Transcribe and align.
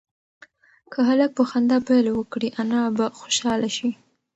که 0.91 0.99
هلک 1.09 1.31
په 1.37 1.43
خندا 1.49 1.77
پیل 1.87 2.05
وکړي 2.11 2.47
انا 2.61 2.81
به 2.97 3.05
خوشحاله 3.19 3.69
شي. 3.77 3.89